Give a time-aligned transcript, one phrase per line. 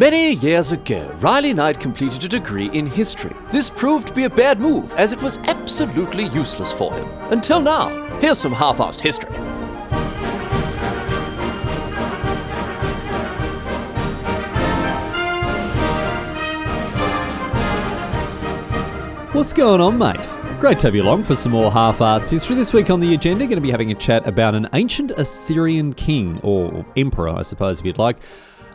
[0.00, 3.36] Many years ago, Riley Knight completed a degree in history.
[3.50, 7.06] This proved to be a bad move, as it was absolutely useless for him.
[7.30, 7.90] Until now.
[8.18, 9.28] Here's some half assed history.
[19.34, 20.34] What's going on, mate?
[20.60, 22.56] Great to have you along for some more half-assed history.
[22.56, 25.92] This week on the agenda, going to be having a chat about an ancient Assyrian
[25.92, 28.16] king, or emperor, I suppose, if you'd like,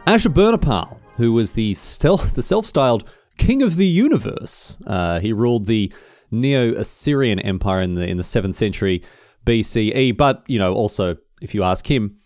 [0.05, 3.03] Ashurbanipal, who was the, stealth, the self-styled
[3.37, 4.77] king of the universe.
[4.85, 5.91] Uh, he ruled the
[6.31, 9.01] Neo-Assyrian Empire in the in the seventh century
[9.45, 12.17] BCE, but you know, also if you ask him,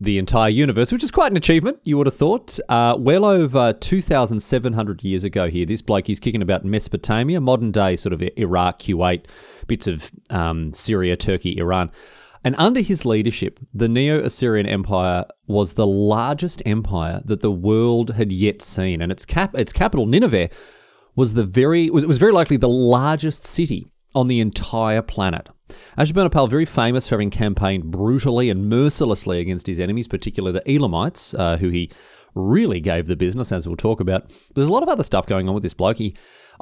[0.00, 2.58] the entire universe, which is quite an achievement, you would have thought.
[2.70, 7.96] Uh, well over 2,700 years ago here, this bloke, he's kicking about Mesopotamia, modern day
[7.96, 9.26] sort of Iraq, Kuwait,
[9.66, 11.90] bits of um, Syria, Turkey, Iran.
[12.42, 18.14] And under his leadership, the Neo Assyrian Empire was the largest empire that the world
[18.14, 19.02] had yet seen.
[19.02, 20.48] And its, cap- its capital, Nineveh,
[21.14, 25.48] was, the very, was, was very likely the largest city on the entire planet.
[25.98, 31.34] Ashurbanipal, very famous for having campaigned brutally and mercilessly against his enemies, particularly the Elamites,
[31.34, 31.90] uh, who he
[32.34, 34.32] really gave the business, as we'll talk about.
[34.54, 35.98] There's a lot of other stuff going on with this bloke.
[35.98, 36.16] He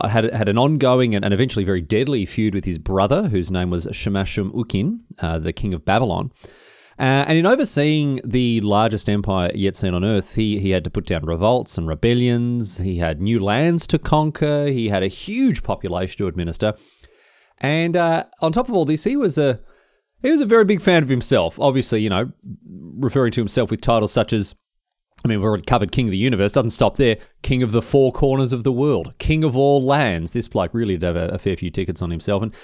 [0.06, 3.70] had had an ongoing and, and, eventually very deadly feud with his brother, whose name
[3.70, 6.30] was Shamash Ukin, uh, the king of Babylon.
[6.98, 10.90] Uh, and in overseeing the largest empire yet seen on earth, he, he had to
[10.90, 12.78] put down revolts and rebellions.
[12.78, 14.66] He had new lands to conquer.
[14.66, 16.74] He had a huge population to administer.
[17.58, 19.60] And uh, on top of all this, he was a
[20.20, 21.58] he was a very big fan of himself.
[21.60, 22.32] Obviously, you know,
[22.98, 24.56] referring to himself with titles such as
[25.24, 26.52] I mean, we've already covered King of the Universe.
[26.52, 27.18] Doesn't stop there.
[27.42, 29.14] King of the four corners of the world.
[29.18, 30.32] King of all lands.
[30.32, 32.42] This bloke really did have a, a fair few tickets on himself.
[32.42, 32.54] And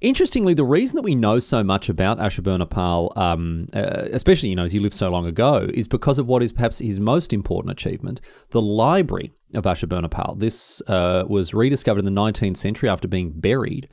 [0.00, 4.64] interestingly, the reason that we know so much about Ashurbanipal, um, uh, especially, you know,
[4.64, 7.72] as he lived so long ago, is because of what is perhaps his most important
[7.72, 8.20] achievement,
[8.50, 10.38] the library of Ashurbanipal.
[10.38, 13.88] This uh, was rediscovered in the 19th century after being buried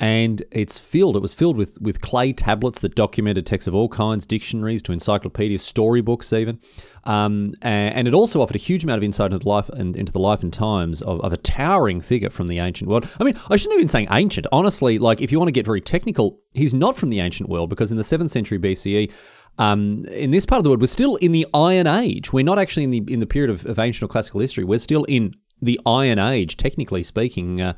[0.00, 1.16] and it's filled.
[1.16, 4.92] It was filled with with clay tablets that documented texts of all kinds, dictionaries to
[4.92, 6.60] encyclopedias, storybooks, even.
[7.04, 10.12] Um, and, it also offered a huge amount of insight into the life and into
[10.12, 13.08] the life and times of, of a towering figure from the ancient world.
[13.18, 14.46] I mean, I shouldn't have even say ancient.
[14.52, 17.70] Honestly, like if you want to get very technical, he's not from the ancient world
[17.70, 19.12] because in the seventh century BCE.
[19.58, 22.32] Um, in this part of the world, we're still in the Iron Age.
[22.32, 24.62] We're not actually in the in the period of, of ancient or classical history.
[24.62, 27.60] We're still in the Iron Age, technically speaking.
[27.60, 27.72] Uh,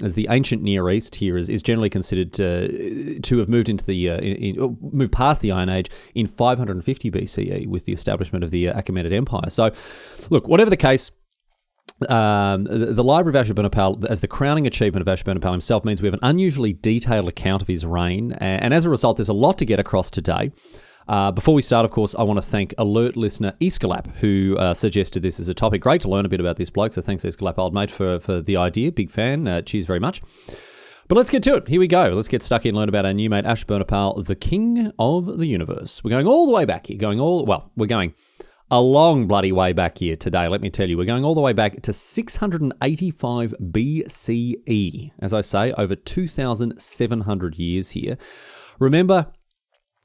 [0.00, 3.84] as the ancient Near East here is, is generally considered to, to have moved into
[3.84, 8.42] the uh, in, in, moved past the Iron Age in 550 BCE with the establishment
[8.42, 9.50] of the uh, Achaemenid Empire.
[9.50, 9.70] So,
[10.30, 11.10] look, whatever the case.
[12.08, 16.06] Um, the, the, Library of Ashurbanipal, as the crowning achievement of Ashurbanipal himself, means we
[16.06, 19.34] have an unusually detailed account of his reign, and, and as a result, there's a
[19.34, 20.50] lot to get across today.
[21.08, 24.74] Uh, before we start, of course, I want to thank alert listener Escalap, who uh,
[24.74, 25.82] suggested this as a topic.
[25.82, 28.40] Great to learn a bit about this bloke, so thanks, Escalap, old mate, for, for
[28.40, 28.92] the idea.
[28.92, 29.48] Big fan.
[29.48, 30.22] Uh, cheers very much.
[31.08, 31.68] But let's get to it.
[31.68, 32.08] Here we go.
[32.10, 35.46] Let's get stuck in and learn about our new mate, Ashurbanipal, the king of the
[35.46, 36.02] universe.
[36.02, 36.96] We're going all the way back here.
[36.96, 38.14] Going all, well, we're going
[38.72, 40.96] a long bloody way back here today, let me tell you.
[40.96, 45.12] We're going all the way back to 685 BCE.
[45.18, 48.16] As I say, over 2,700 years here.
[48.78, 49.26] Remember,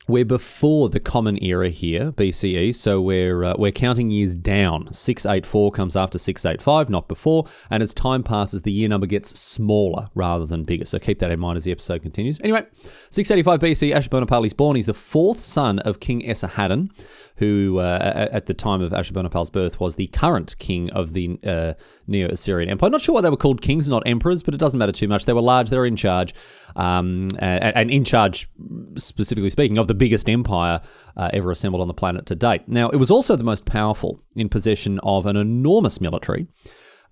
[0.07, 4.91] we're before the Common Era here, BCE, so we're uh, we're counting years down.
[4.91, 10.07] 684 comes after 685, not before, and as time passes, the year number gets smaller
[10.15, 10.85] rather than bigger.
[10.85, 12.39] So keep that in mind as the episode continues.
[12.41, 12.65] Anyway,
[13.09, 14.77] 685 BC, Ashurbanipal is born.
[14.77, 16.89] He's the fourth son of King Esarhaddon,
[17.37, 21.73] who uh, at the time of Ashurbanipal's birth was the current king of the uh,
[22.07, 22.89] Neo Assyrian Empire.
[22.89, 25.25] Not sure why they were called kings, not emperors, but it doesn't matter too much.
[25.25, 26.33] They were large, they were in charge,
[26.77, 28.47] um, and, and, in charge,
[28.95, 30.79] specifically speaking, of the biggest empire
[31.17, 32.67] uh, ever assembled on the planet to date.
[32.67, 36.47] Now, it was also the most powerful in possession of an enormous military,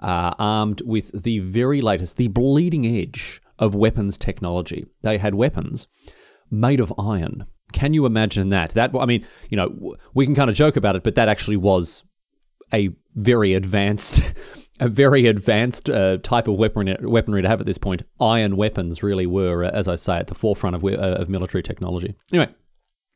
[0.01, 4.85] uh, armed with the very latest, the bleeding edge of weapons technology.
[5.01, 5.87] They had weapons
[6.51, 7.47] made of iron.
[7.73, 8.69] Can you imagine that?
[8.71, 11.57] That I mean, you know, we can kind of joke about it, but that actually
[11.57, 12.03] was
[12.71, 14.21] a very advanced
[14.79, 18.03] a very advanced uh, type of weaponry, weaponry to have at this point.
[18.19, 21.63] Iron weapons really were, uh, as I say, at the forefront of, uh, of military
[21.63, 22.15] technology.
[22.33, 22.53] Anyway,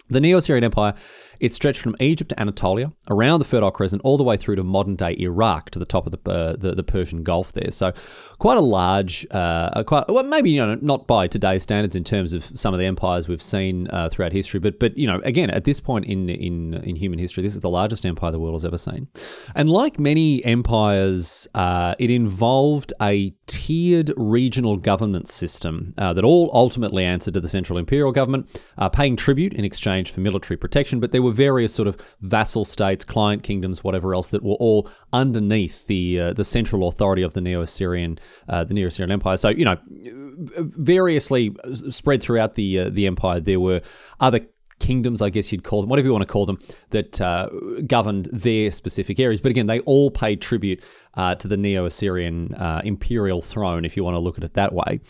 [0.09, 0.93] the Neo Assyrian Empire
[1.39, 4.63] it stretched from Egypt to Anatolia, around the Fertile Crescent, all the way through to
[4.63, 7.71] modern day Iraq to the top of the uh, the, the, Persian Gulf there.
[7.71, 7.93] So
[8.39, 12.33] quite a large, uh, quite well maybe you know not by today's standards in terms
[12.33, 15.49] of some of the empires we've seen uh, throughout history, but but you know again
[15.49, 18.55] at this point in in in human history, this is the largest empire the world
[18.55, 19.07] has ever seen.
[19.55, 26.51] And like many empires, uh, it involved a tiered regional government system uh, that all
[26.53, 30.99] ultimately answered to the central imperial government, uh, paying tribute in exchange for military protection.
[30.99, 34.55] But there were were various sort of vassal states, client kingdoms, whatever else that were
[34.59, 39.37] all underneath the uh, the central authority of the Neo-Assyrian uh, the Neo-Assyrian Empire.
[39.37, 39.77] So you know,
[40.57, 41.55] variously
[41.89, 43.81] spread throughout the uh, the empire, there were
[44.19, 44.41] other
[44.79, 46.57] kingdoms, I guess you'd call them, whatever you want to call them,
[46.89, 47.49] that uh,
[47.85, 49.41] governed their specific areas.
[49.41, 50.83] But again, they all paid tribute
[51.13, 54.53] uh, to the Neo Assyrian uh, imperial throne, if you want to look at it
[54.53, 55.01] that way.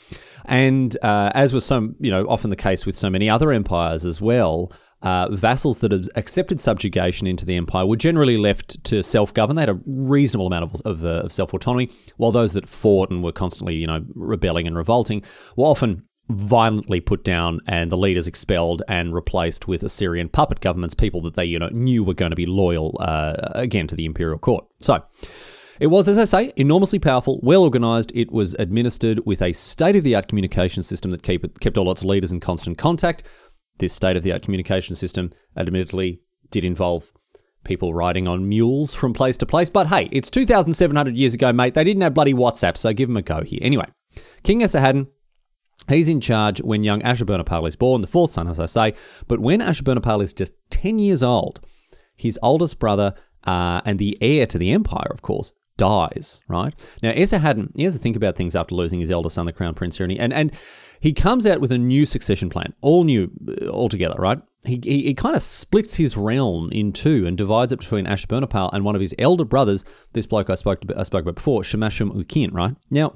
[0.45, 4.05] And uh, as was some, you know, often the case with so many other empires
[4.05, 4.71] as well.
[5.01, 9.55] Uh, vassals that had accepted subjugation into the empire were generally left to self-govern.
[9.55, 13.23] They had a reasonable amount of, of, uh, of self-autonomy, while those that fought and
[13.23, 15.23] were constantly, you know, rebelling and revolting
[15.55, 20.93] were often violently put down and the leaders expelled and replaced with Assyrian puppet governments,
[20.93, 24.05] people that they you know knew were going to be loyal uh, again to the
[24.05, 24.65] imperial court.
[24.79, 25.03] So.
[25.79, 28.11] It was, as I say, enormously powerful, well organised.
[28.13, 31.89] It was administered with a state of the art communication system that kept, kept all
[31.89, 33.23] its leaders in constant contact.
[33.79, 36.21] This state of the art communication system, admittedly,
[36.51, 37.11] did involve
[37.63, 39.69] people riding on mules from place to place.
[39.69, 41.73] But hey, it's 2,700 years ago, mate.
[41.73, 43.59] They didn't have bloody WhatsApp, so give them a go here.
[43.61, 43.85] Anyway,
[44.43, 45.07] King Esarhaddon
[45.87, 48.93] He's in charge when young Ashurbanipal is born, the fourth son, as I say.
[49.27, 51.61] But when Ashurbanipal is just 10 years old,
[52.17, 53.13] his oldest brother
[53.45, 56.73] uh, and the heir to the empire, of course, dies, right?
[57.01, 59.73] Now, Esarhaddon, he has to think about things after losing his eldest son, the crown
[59.73, 60.51] prince, and, and, and
[60.99, 63.31] he comes out with a new succession plan, all new
[63.61, 64.41] uh, altogether, right?
[64.65, 68.71] He, he, he kind of splits his realm in two and divides it between Ashurbanipal
[68.73, 71.61] and one of his elder brothers, this bloke I spoke, to, I spoke about before,
[71.61, 72.75] Shemashum Ukin, right?
[72.89, 73.13] Now,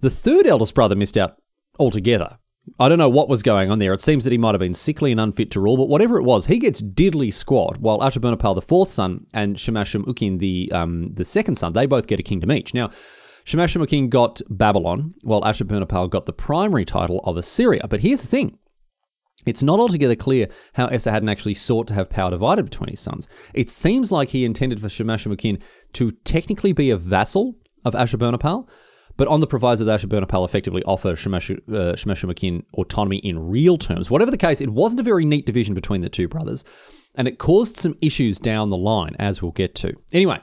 [0.00, 1.36] the third eldest brother missed out
[1.78, 2.38] altogether.
[2.78, 3.92] I don't know what was going on there.
[3.92, 6.24] It seems that he might have been sickly and unfit to rule, but whatever it
[6.24, 11.12] was, he gets diddly squat, while Ashurbanipal, the fourth son, and Shemashum Ukin, the, um,
[11.14, 12.72] the second son, they both get a kingdom each.
[12.72, 12.90] Now,
[13.44, 17.82] Shemashum Ukin got Babylon, while Ashurbanipal got the primary title of Assyria.
[17.88, 18.58] But here's the thing.
[19.46, 23.28] It's not altogether clear how Esarhaddon actually sought to have power divided between his sons.
[23.54, 25.62] It seems like he intended for Shemashum Ukin
[25.94, 28.68] to technically be a vassal of Ashurbanipal,
[29.16, 34.10] but on the proviso that Ashurbanipal effectively offer Shemashum uh, autonomy in real terms.
[34.10, 36.64] Whatever the case, it wasn't a very neat division between the two brothers,
[37.16, 39.94] and it caused some issues down the line, as we'll get to.
[40.12, 40.40] Anyway,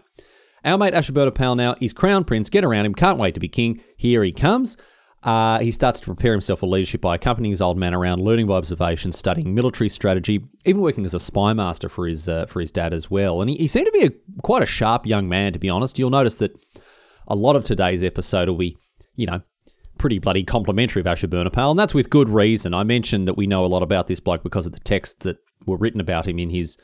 [0.68, 2.50] our mate Ashurbanipal now is crown prince.
[2.50, 3.82] Get around him, can't wait to be king.
[3.96, 4.76] Here he comes.
[5.24, 8.48] Uh, he starts to prepare himself for leadership by accompanying his old man around, learning
[8.48, 12.60] by observation, studying military strategy, even working as a spy master for his uh, for
[12.60, 13.42] his dad as well.
[13.42, 15.98] And he, he seemed to be a, quite a sharp young man, to be honest.
[15.98, 16.52] You'll notice that
[17.28, 18.78] a lot of today's episode will be,
[19.16, 19.42] you know,
[19.98, 22.74] pretty bloody complimentary of Ashurbanipal, and that's with good reason.
[22.74, 25.38] I mentioned that we know a lot about this bloke because of the texts that
[25.66, 26.78] were written about him in his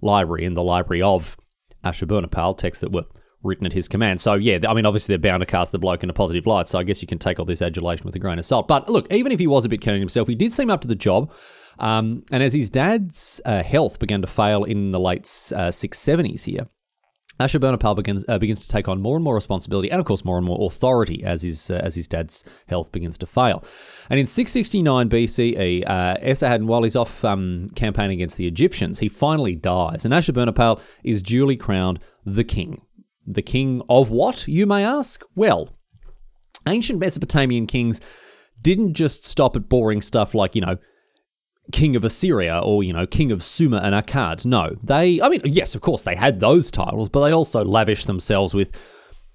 [0.00, 1.36] library, in the library of
[1.84, 3.04] Ashurbanipal, texts that were
[3.46, 4.20] written at his command.
[4.20, 6.68] So yeah, I mean, obviously they're bound to cast the bloke in a positive light.
[6.68, 8.68] So I guess you can take all this adulation with a grain of salt.
[8.68, 10.88] But look, even if he was a bit keen himself, he did seem up to
[10.88, 11.32] the job.
[11.78, 16.44] Um, and as his dad's uh, health began to fail in the late uh, 670s
[16.44, 16.68] here,
[17.38, 20.38] Ashurbanipal begins uh, begins to take on more and more responsibility, and of course more
[20.38, 23.62] and more authority as his uh, as his dad's health begins to fail.
[24.08, 29.08] And in 669 BCE, uh, Esarhaddon, while he's off um, campaigning against the Egyptians, he
[29.08, 32.80] finally dies, and Ashurbanipal is duly crowned the king.
[33.26, 35.22] The king of what, you may ask?
[35.34, 35.70] Well,
[36.68, 38.00] ancient Mesopotamian kings
[38.62, 40.78] didn't just stop at boring stuff like you know
[41.72, 44.46] king of Assyria or, you know, king of Sumer and Akkad.
[44.46, 48.06] No, they, I mean, yes, of course, they had those titles, but they also lavished
[48.06, 48.78] themselves with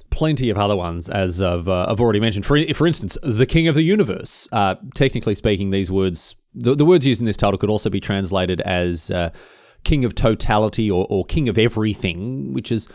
[0.09, 2.45] plenty of other ones, as I've, uh, I've already mentioned.
[2.45, 4.47] For, for instance, the king of the universe.
[4.51, 7.99] Uh, technically speaking, these words, the, the, words used in this title could also be
[7.99, 9.31] translated as uh,
[9.83, 12.87] king of totality or, or king of everything, which is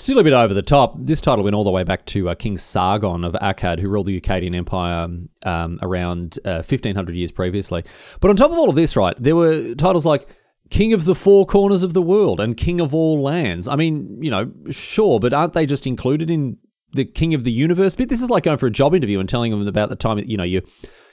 [0.00, 0.94] Still a bit over the top.
[0.96, 4.06] This title went all the way back to uh, King Sargon of Akkad, who ruled
[4.06, 5.10] the Akkadian Empire
[5.44, 7.84] um, around uh, 1500 years previously.
[8.18, 10.26] But on top of all of this, right, there were titles like
[10.70, 13.68] King of the Four Corners of the World and King of All Lands.
[13.68, 16.56] I mean, you know, sure, but aren't they just included in
[16.94, 18.08] the King of the Universe bit?
[18.08, 20.38] This is like going for a job interview and telling them about the time, you
[20.38, 20.62] know, you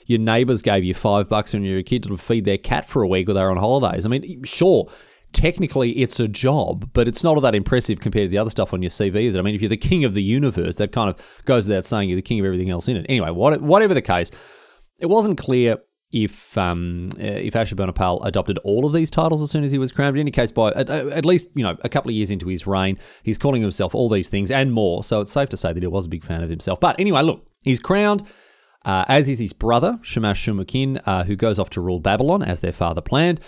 [0.06, 2.86] your neighbors gave you five bucks when you were a kid to feed their cat
[2.86, 4.06] for a week or they were on holidays.
[4.06, 4.90] I mean, sure,
[5.32, 8.72] technically it's a job, but it's not all that impressive compared to the other stuff
[8.72, 9.38] on your CV, is it?
[9.38, 12.08] I mean, if you're the king of the universe, that kind of goes without saying
[12.08, 13.06] you're the king of everything else in it.
[13.08, 14.30] Anyway, whatever the case,
[14.98, 15.78] it wasn't clear
[16.10, 19.92] if um, uh, if Ashurbanipal adopted all of these titles as soon as he was
[19.92, 20.16] crowned.
[20.16, 22.66] In any case, by at, at, least you know a couple of years into his
[22.66, 25.04] reign, he's calling himself all these things and more.
[25.04, 26.80] So it's safe to say that he was a big fan of himself.
[26.80, 28.22] But anyway, look, he's crowned.
[28.84, 32.60] Uh, as is his brother, Shamash Shumakin, uh, who goes off to rule Babylon as
[32.60, 33.40] their father planned.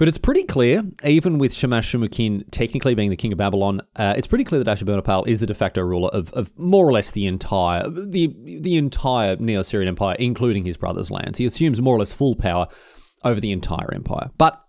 [0.00, 4.14] But it's pretty clear, even with Shamash Shumukin technically being the king of Babylon, uh,
[4.16, 7.10] it's pretty clear that Ashurbanipal is the de facto ruler of, of more or less
[7.10, 11.36] the entire the the entire Neo-Assyrian Empire, including his brother's lands.
[11.36, 12.66] He assumes more or less full power
[13.24, 14.30] over the entire empire.
[14.38, 14.64] But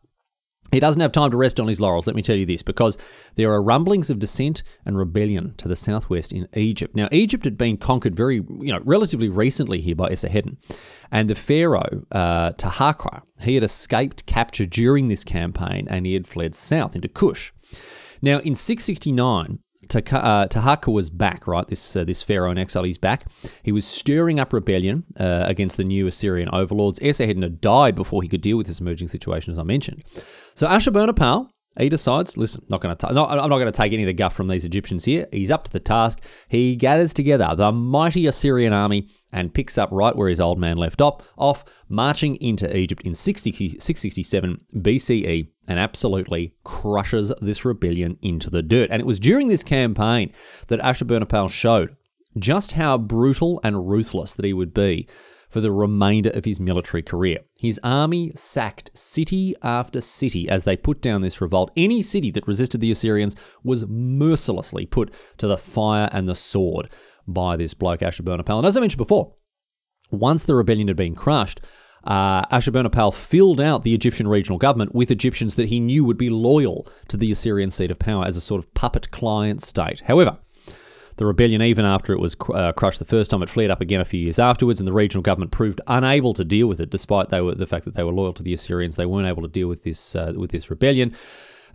[0.71, 2.97] He doesn't have time to rest on his laurels, let me tell you this, because
[3.35, 6.95] there are rumblings of dissent and rebellion to the southwest in Egypt.
[6.95, 10.57] Now, Egypt had been conquered very, you know, relatively recently here by Esarhaddon,
[11.11, 16.27] and the pharaoh uh, Taharqa, he had escaped capture during this campaign, and he had
[16.27, 17.51] fled south into Kush.
[18.21, 19.59] Now, in 669,
[19.89, 21.67] uh, Taharqa was back, right?
[21.67, 23.25] This uh, this pharaoh in exile, he's back.
[23.63, 26.99] He was stirring up rebellion uh, against the new Assyrian overlords.
[26.99, 30.03] Esarhaddon had died before he could deal with this emerging situation, as I mentioned.
[30.55, 34.07] So Ashurbanipal, he decides, listen, not going to, I'm not going to take any of
[34.07, 35.27] the guff from these Egyptians here.
[35.31, 36.21] He's up to the task.
[36.49, 40.75] He gathers together the mighty Assyrian army and picks up right where his old man
[40.75, 48.17] left off, off marching into Egypt in 60, 667 BCE and absolutely crushes this rebellion
[48.21, 48.89] into the dirt.
[48.91, 50.33] And it was during this campaign
[50.67, 51.95] that Ashurbanipal showed
[52.37, 55.07] just how brutal and ruthless that he would be
[55.51, 57.39] for the remainder of his military career.
[57.59, 61.71] His army sacked city after city as they put down this revolt.
[61.75, 66.89] Any city that resisted the Assyrians was mercilessly put to the fire and the sword
[67.27, 68.57] by this bloke Ashurbanipal.
[68.57, 69.35] And as I mentioned before,
[70.09, 71.61] once the rebellion had been crushed,
[72.03, 76.29] uh, Ashurbanipal filled out the Egyptian regional government with Egyptians that he knew would be
[76.29, 80.01] loyal to the Assyrian seat of power as a sort of puppet client state.
[80.01, 80.39] However,
[81.21, 84.01] the rebellion, even after it was uh, crushed the first time, it flared up again
[84.01, 87.29] a few years afterwards, and the regional government proved unable to deal with it, despite
[87.29, 88.95] they were, the fact that they were loyal to the Assyrians.
[88.95, 91.13] They weren't able to deal with this uh, with this rebellion,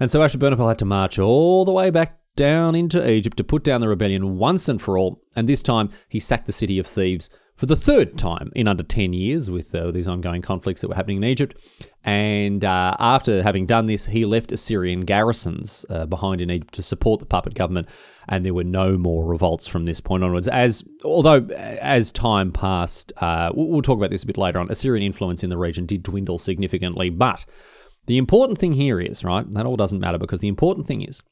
[0.00, 3.62] and so Ashurbanipal had to march all the way back down into Egypt to put
[3.62, 5.22] down the rebellion once and for all.
[5.36, 8.84] And this time, he sacked the city of Thebes for the third time in under
[8.84, 11.56] 10 years with uh, these ongoing conflicts that were happening in Egypt.
[12.04, 16.82] And uh, after having done this, he left Assyrian garrisons uh, behind in Egypt to
[16.82, 17.88] support the puppet government.
[18.28, 20.48] And there were no more revolts from this point onwards.
[20.48, 24.70] As although as time passed, uh, we'll talk about this a bit later on.
[24.70, 27.10] Assyrian influence in the region did dwindle significantly.
[27.10, 27.46] But
[28.06, 29.50] the important thing here is right.
[29.52, 31.22] That all doesn't matter because the important thing is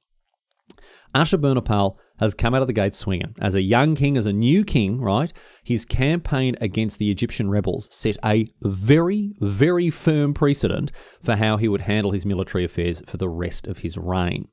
[1.15, 3.35] Ashurbanipal has come out of the gate swinging.
[3.41, 7.89] As a young king, as a new king, right, his campaign against the Egyptian rebels
[7.95, 10.93] set a very, very firm precedent
[11.23, 14.49] for how he would handle his military affairs for the rest of his reign.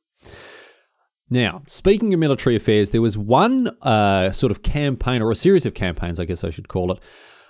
[1.30, 5.65] Now, speaking of military affairs, there was one uh, sort of campaign, or a series
[5.65, 7.00] of campaigns, I guess I should call it,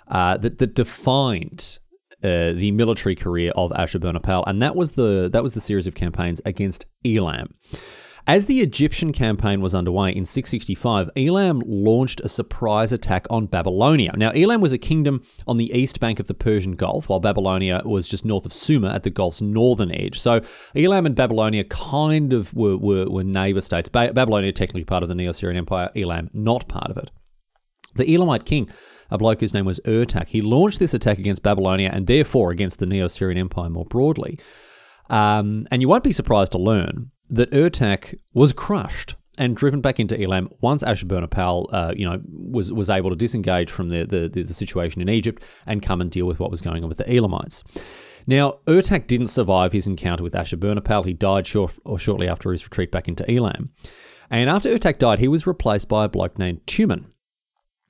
[0.08, 1.78] uh, that, that defined
[2.22, 5.96] uh, the military career of Ashurbanipal, and that was the that was the series of
[5.96, 7.54] campaigns against Elam.
[8.26, 14.12] As the Egyptian campaign was underway in 665, Elam launched a surprise attack on Babylonia.
[14.16, 17.82] Now, Elam was a kingdom on the east bank of the Persian Gulf, while Babylonia
[17.84, 20.20] was just north of Sumer at the Gulf's northern edge.
[20.20, 20.40] So,
[20.76, 23.88] Elam and Babylonia kind of were, were, were neighbor states.
[23.88, 27.10] Ba- Babylonia, technically part of the Neo Assyrian Empire, Elam, not part of it.
[27.96, 28.68] The Elamite king
[29.10, 30.28] a bloke whose name was Ertak.
[30.28, 34.40] He launched this attack against Babylonia and therefore against the Neo Assyrian Empire more broadly.
[35.10, 39.98] Um, and you won't be surprised to learn that Ertak was crushed and driven back
[39.98, 44.28] into Elam once Ashurbanipal, uh, you know, was was able to disengage from the, the,
[44.28, 47.12] the situation in Egypt and come and deal with what was going on with the
[47.12, 47.64] Elamites.
[48.26, 51.06] Now, Ertak didn't survive his encounter with Ashurbanipal.
[51.06, 53.70] He died short, or shortly after his retreat back into Elam.
[54.30, 57.06] And after Ertak died, he was replaced by a bloke named Tumen.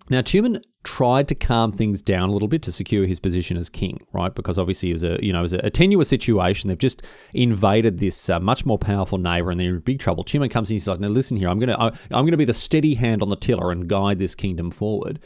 [0.09, 3.69] Now, Tumen tried to calm things down a little bit to secure his position as
[3.69, 4.35] king, right?
[4.35, 6.69] Because obviously it was a you know it was a tenuous situation.
[6.69, 7.03] They've just
[7.35, 10.25] invaded this uh, much more powerful neighbor, and they're in big trouble.
[10.25, 12.55] Tumen comes in, he's like, "Now listen here, I'm gonna I, I'm gonna be the
[12.55, 15.21] steady hand on the tiller and guide this kingdom forward."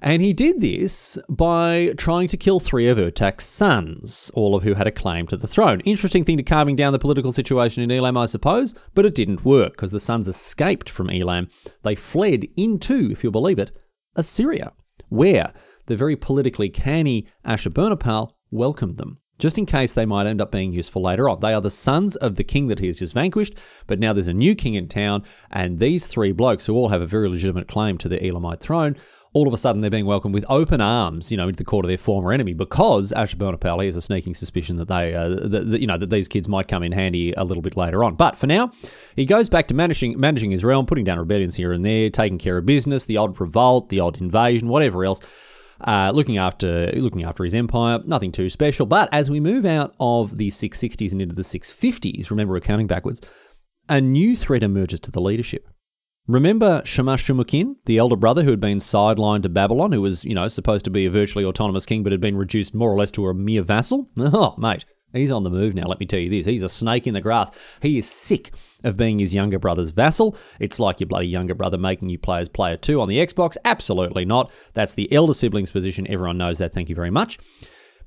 [0.00, 4.74] And he did this by trying to kill three of Ertak's sons, all of who
[4.74, 5.80] had a claim to the throne.
[5.80, 9.46] Interesting thing to calming down the political situation in Elam, I suppose, but it didn't
[9.46, 11.48] work because the sons escaped from Elam.
[11.84, 13.70] They fled into, if you'll believe it,
[14.14, 14.72] Assyria
[15.14, 15.52] where
[15.86, 20.72] the very politically canny Ashurbanipal welcomed them, just in case they might end up being
[20.72, 21.40] useful later on.
[21.40, 23.54] They are the sons of the king that he has just vanquished,
[23.86, 27.02] but now there's a new king in town, and these three blokes, who all have
[27.02, 28.96] a very legitimate claim to the Elamite throne,
[29.34, 31.84] all of a sudden they're being welcomed with open arms, you know, into the court
[31.84, 35.80] of their former enemy because Ashurbanipal has a sneaking suspicion that they, uh, that, that,
[35.80, 38.14] you know, that these kids might come in handy a little bit later on.
[38.14, 38.70] But for now,
[39.16, 42.38] he goes back to managing managing his realm, putting down rebellions here and there, taking
[42.38, 45.20] care of business, the odd revolt, the odd invasion, whatever else.
[45.80, 48.86] Uh, looking after looking after his empire, nothing too special.
[48.86, 52.86] But as we move out of the 660s and into the 650s, remember, we're counting
[52.86, 53.20] backwards,
[53.88, 55.68] a new threat emerges to the leadership.
[56.26, 60.34] Remember Shamash Shumukin, the elder brother who had been sidelined to Babylon, who was, you
[60.34, 63.10] know, supposed to be a virtually autonomous king but had been reduced more or less
[63.12, 64.08] to a mere vassal?
[64.18, 66.46] Oh, mate, he's on the move now, let me tell you this.
[66.46, 67.50] He's a snake in the grass.
[67.82, 68.54] He is sick
[68.84, 70.34] of being his younger brother's vassal.
[70.60, 73.58] It's like your bloody younger brother making you play as player two on the Xbox.
[73.66, 74.50] Absolutely not.
[74.72, 76.06] That's the elder sibling's position.
[76.08, 76.72] Everyone knows that.
[76.72, 77.38] Thank you very much.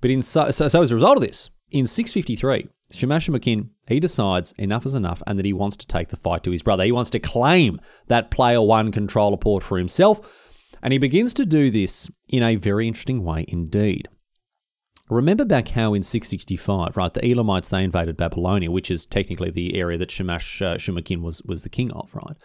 [0.01, 3.99] But in so, so, so as a result of this, in 653, Shamash Shamakin, he
[3.99, 6.85] decides enough is enough and that he wants to take the fight to his brother.
[6.85, 10.45] He wants to claim that player one controller port for himself.
[10.81, 14.07] And he begins to do this in a very interesting way indeed.
[15.09, 19.75] Remember back how in 665, right, the Elamites, they invaded Babylonia, which is technically the
[19.75, 22.35] area that Shamash uh, Shumakin was, was the king of, right?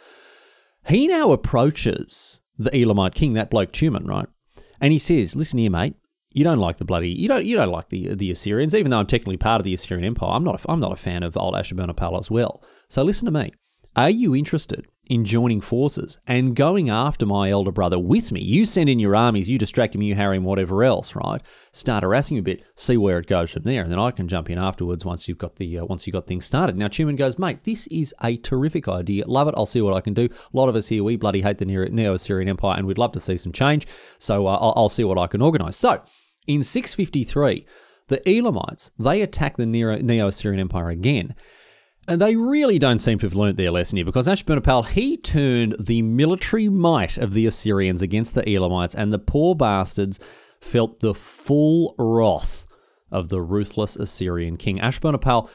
[0.86, 4.26] He now approaches the Elamite king, that bloke Tuman, right?
[4.80, 5.94] And he says, listen here, mate,
[6.34, 8.98] you don't like the bloody you don't you don't like the the Assyrians, even though
[8.98, 10.30] I'm technically part of the Assyrian Empire.
[10.30, 12.62] I'm not a, I'm not a fan of old Ashurbanipal as well.
[12.88, 13.52] So listen to me.
[13.94, 18.40] Are you interested in joining forces and going after my elder brother with me?
[18.40, 21.42] You send in your armies, you distract him, you harry him, whatever else, right?
[21.72, 24.48] Start harassing a bit, see where it goes from there, and then I can jump
[24.48, 26.78] in afterwards once you've got the uh, once you got things started.
[26.78, 29.26] Now Tuman goes, mate, this is a terrific idea.
[29.26, 29.54] Love it.
[29.58, 30.24] I'll see what I can do.
[30.24, 33.12] A lot of us here, we bloody hate the Neo Assyrian Empire, and we'd love
[33.12, 33.86] to see some change.
[34.18, 35.76] So uh, I'll, I'll see what I can organise.
[35.76, 36.00] So
[36.46, 37.66] in 653,
[38.08, 41.34] the Elamites, they attack the Neo-Assyrian Empire again.
[42.08, 45.76] And they really don't seem to have learnt their lesson here because Ashurbanipal, he turned
[45.78, 50.18] the military might of the Assyrians against the Elamites, and the poor bastards
[50.60, 52.66] felt the full wrath
[53.10, 54.78] of the ruthless Assyrian king.
[54.78, 55.48] Ashurbanipal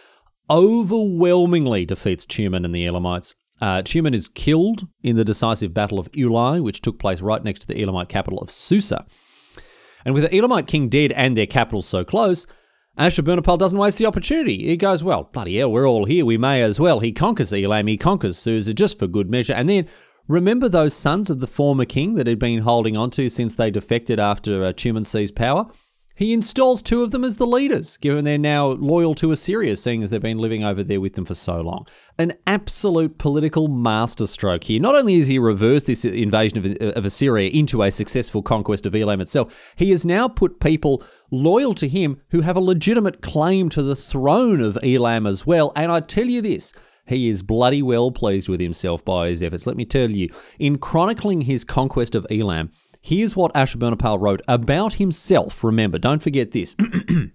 [0.50, 3.34] overwhelmingly defeats Tuman and the Elamites.
[3.60, 7.60] Uh, Tuman is killed in the decisive Battle of Ulai, which took place right next
[7.60, 9.06] to the Elamite capital of Susa.
[10.08, 12.48] And with the Elamite king dead and their capital so close,
[12.98, 14.66] Ashurbanipal doesn't waste the opportunity.
[14.66, 17.02] He goes, well, bloody hell, we're all here, we may as well.
[17.02, 19.54] He conquers Elam, he conquers Susa just for good measure.
[19.54, 19.86] And then
[20.30, 23.70] remember those sons of the former king that he'd been holding on to since they
[23.70, 25.70] defected after uh, Tuman seized power?
[26.18, 30.02] He installs two of them as the leaders, given they're now loyal to Assyria, seeing
[30.02, 31.86] as they've been living over there with them for so long.
[32.18, 34.82] An absolute political masterstroke here.
[34.82, 38.96] Not only has he reversed this invasion of, of Assyria into a successful conquest of
[38.96, 43.70] Elam itself, he has now put people loyal to him who have a legitimate claim
[43.70, 45.72] to the throne of Elam as well.
[45.76, 46.74] And I tell you this,
[47.06, 49.68] he is bloody well pleased with himself by his efforts.
[49.68, 52.72] Let me tell you, in chronicling his conquest of Elam,
[53.08, 55.64] Here's what Ashurbanipal wrote about himself.
[55.64, 56.76] Remember, don't forget this.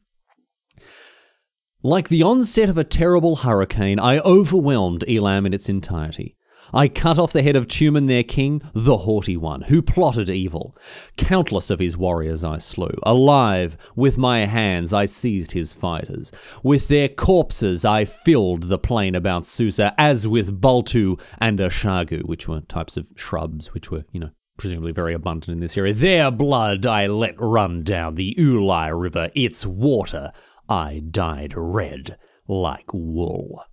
[1.82, 6.36] like the onset of a terrible hurricane, I overwhelmed Elam in its entirety.
[6.74, 10.76] I cut off the head of Tuman, their king, the haughty one, who plotted evil.
[11.16, 12.98] Countless of his warriors I slew.
[13.02, 16.32] Alive, with my hands I seized his fighters.
[16.62, 22.46] With their corpses I filled the plain about Susa, as with Baltu and Ashagu, which
[22.46, 24.30] were types of shrubs, which were, you know,
[24.62, 25.92] presumably very abundant in this area.
[25.92, 30.32] Their blood I let run down the Ulai River, its water
[30.68, 33.64] I dyed red like wool.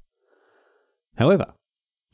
[1.15, 1.53] However,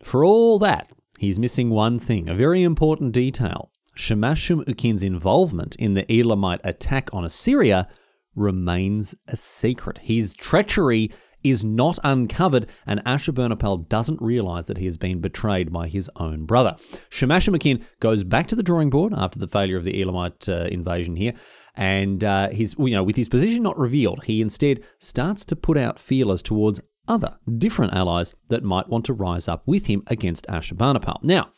[0.03, 3.71] for all that, he's missing one thing, a very important detail.
[3.95, 7.88] Shamash Shumukin's involvement in the Elamite attack on Assyria
[8.35, 9.99] remains a secret.
[9.99, 11.11] His treachery
[11.49, 16.45] is not uncovered, and Ashurbanipal doesn't realize that he has been betrayed by his own
[16.45, 16.75] brother.
[17.10, 17.47] Shamash
[17.99, 21.34] goes back to the drawing board after the failure of the Elamite uh, invasion here,
[21.75, 25.77] and uh, his, you know, with his position not revealed, he instead starts to put
[25.77, 30.47] out feelers towards other different allies that might want to rise up with him against
[30.47, 31.23] Ashurbanipal.
[31.23, 31.49] Now,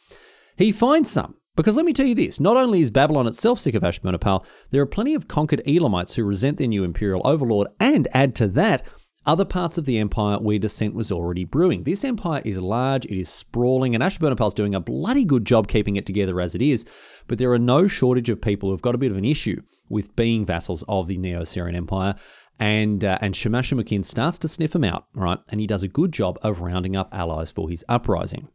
[0.57, 1.35] he finds some.
[1.55, 4.81] Because let me tell you this, not only is Babylon itself sick of Ashurbanipal, there
[4.83, 8.85] are plenty of conquered Elamites who resent their new imperial overlord, and add to that,
[9.27, 11.83] other parts of the empire where dissent was already brewing.
[11.83, 15.67] This empire is large, it is sprawling, and Ashurbanipal is doing a bloody good job
[15.67, 16.85] keeping it together as it is,
[17.27, 20.15] but there are no shortage of people who've got a bit of an issue with
[20.15, 22.15] being vassals of the Neo-Assyrian Empire,
[22.59, 25.39] and uh, and Shamash Shamakin starts to sniff them out, right?
[25.49, 28.47] And he does a good job of rounding up allies for his uprising.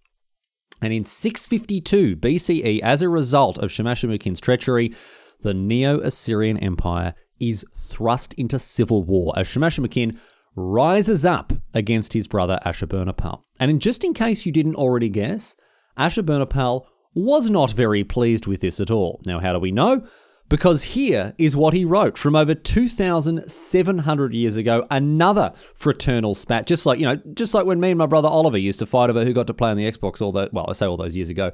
[0.81, 4.93] And in 652 BCE, as a result of Shamash Shamakin's treachery,
[5.41, 10.19] the Neo-Assyrian Empire is thrust into civil war as Shamash Shamakin
[10.55, 13.43] rises up against his brother Ashurbanipal.
[13.59, 15.57] And in, just in case you didn't already guess,
[15.99, 16.85] Ashurbanipal
[17.15, 19.21] was not very pleased with this at all.
[19.27, 20.07] Now, how do we know?
[20.49, 26.85] Because here is what he wrote from over 2,700 years ago, another fraternal spat, just
[26.85, 29.25] like, you know, just like when me and my brother Oliver used to fight over
[29.25, 31.31] who got to play on the Xbox all that, well, I say all those years
[31.31, 31.53] ago,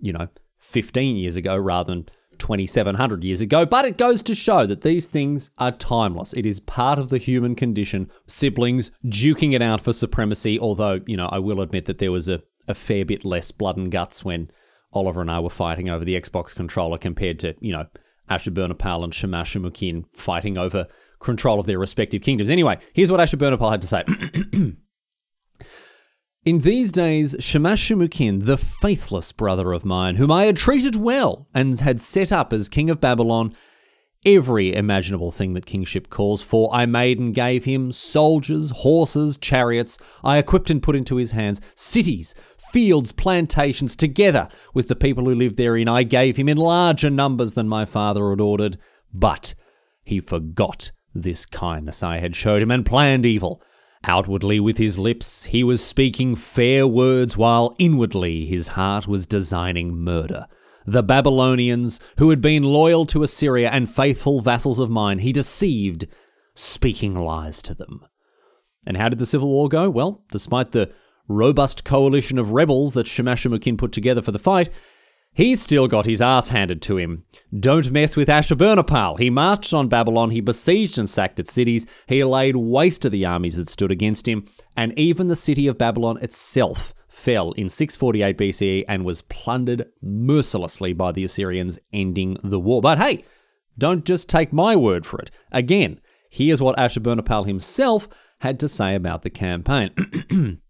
[0.00, 2.06] you know, 15 years ago rather than
[2.38, 6.32] 2,700 years ago, but it goes to show that these things are timeless.
[6.32, 8.10] It is part of the human condition.
[8.26, 12.28] Siblings duking it out for supremacy, although, you know, I will admit that there was
[12.28, 14.50] a, a fair bit less blood and guts when
[14.92, 17.86] Oliver and I were fighting over the Xbox controller compared to, you know,
[18.30, 20.86] Ashurbanipal and Shamash Shumukin fighting over
[21.18, 22.50] control of their respective kingdoms.
[22.50, 24.04] Anyway, here's what Ashurbanipal had to say.
[26.48, 31.46] In these days, Shamash Shumukin, the faithless brother of mine, whom I had treated well
[31.52, 33.54] and had set up as king of Babylon,
[34.24, 36.74] every imaginable thing that kingship calls for.
[36.74, 39.98] I made and gave him soldiers, horses, chariots.
[40.24, 42.34] I equipped and put into his hands cities,
[42.72, 45.86] fields, plantations, together with the people who lived therein.
[45.86, 48.78] I gave him in larger numbers than my father had ordered.
[49.12, 49.54] But
[50.02, 53.62] he forgot this kindness I had showed him and planned evil.
[54.08, 59.94] Outwardly, with his lips, he was speaking fair words, while inwardly his heart was designing
[59.94, 60.46] murder.
[60.86, 66.06] The Babylonians, who had been loyal to Assyria and faithful vassals of mine, he deceived,
[66.54, 68.02] speaking lies to them.
[68.86, 69.90] And how did the civil war go?
[69.90, 70.90] Well, despite the
[71.28, 74.70] robust coalition of rebels that Shamash-shum-ukin put together for the fight,
[75.38, 77.22] he still got his ass handed to him.
[77.56, 79.20] Don't mess with Ashurbanipal.
[79.20, 83.24] He marched on Babylon, he besieged and sacked its cities, he laid waste to the
[83.24, 84.46] armies that stood against him,
[84.76, 90.92] and even the city of Babylon itself fell in 648 BCE and was plundered mercilessly
[90.92, 92.82] by the Assyrians, ending the war.
[92.82, 93.24] But hey,
[93.78, 95.30] don't just take my word for it.
[95.52, 98.08] Again, here's what Ashurbanipal himself
[98.40, 100.60] had to say about the campaign.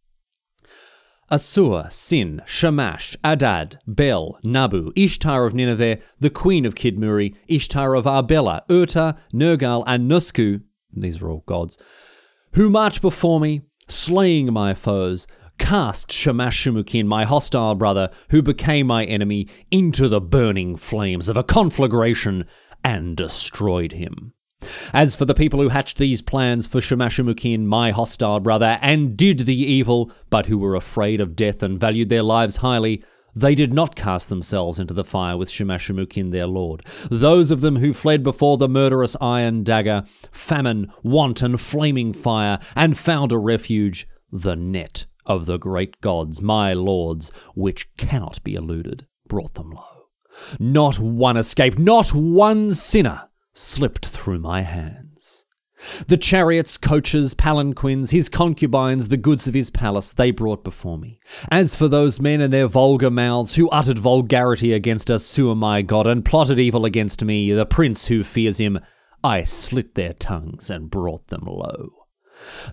[1.31, 8.07] Assur, Sin, Shamash, Adad, Bel, Nabu, Ishtar of Nineveh, the queen of Kidmuri, Ishtar of
[8.07, 10.62] Arbela, Urta, Nergal, and Nusku,
[10.95, 11.77] these are all gods,
[12.55, 15.27] who march before me, slaying my foes,
[15.59, 21.45] cast Shamash-shum-ukin, my hostile brother, who became my enemy, into the burning flames of a
[21.45, 22.47] conflagration,
[22.83, 24.33] and destroyed him.
[24.92, 29.40] As for the people who hatched these plans for Shamash-shum-ukin, my hostile brother, and did
[29.40, 33.03] the evil, but who were afraid of death and valued their lives highly,
[33.35, 36.85] they did not cast themselves into the fire with Shamash-shum-ukin their lord.
[37.11, 42.59] Those of them who fled before the murderous iron dagger, famine, want, and flaming fire,
[42.75, 48.55] and found a refuge, the net of the great gods, my lords, which cannot be
[48.55, 50.07] eluded, brought them low.
[50.59, 55.44] Not one escaped, not one sinner slipped through my hands.
[56.08, 61.20] The chariots, coaches, palanquins, his concubines, the goods of his palace, they brought before me.
[61.50, 66.06] As for those men and their vulgar mouths, who uttered vulgarity against Assur my god,
[66.06, 68.80] and plotted evil against me, the prince who fears him,
[69.22, 71.90] I slit their tongues and brought them low.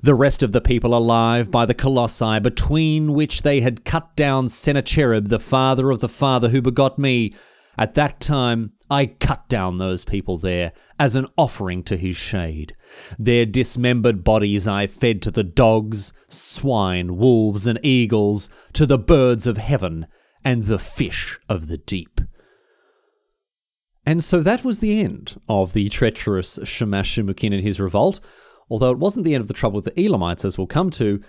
[0.02, 4.50] The rest of the people alive by the Colossi, between which they had cut down
[4.50, 7.34] Sennacherib, the father of the father who begot me,
[7.78, 12.76] at that time I cut down those people there as an offering to his shade.
[13.18, 19.48] Their dismembered bodies I fed to the dogs, swine, wolves, and eagles, to the birds
[19.48, 20.08] of heaven,
[20.44, 22.22] and the fish of the deep.
[24.06, 28.20] And so that was the end of the treacherous Shamash-shum-ukin and his revolt,
[28.70, 31.22] although it wasn't the end of the trouble with the Elamites, as we'll come to.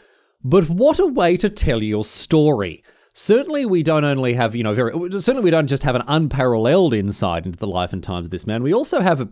[0.45, 2.85] But what a way to tell your story!
[3.19, 6.93] Certainly we don't only have you know very certainly we don't just have an unparalleled
[6.93, 8.63] insight into the life and times of this man.
[8.63, 9.31] We also have a